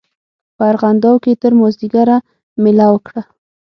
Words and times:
په 0.55 0.63
ارغنداو 0.71 1.21
کې 1.23 1.39
تر 1.41 1.51
مازیګره 1.59 2.17
مېله 2.63 2.87
وکړه. 2.91 3.21